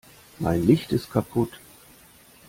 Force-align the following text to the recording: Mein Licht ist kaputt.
Mein 0.39 0.65
Licht 0.65 0.91
ist 0.93 1.11
kaputt. 1.11 1.59